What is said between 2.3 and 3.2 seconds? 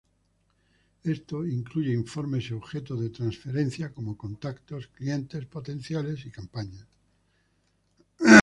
y objetos de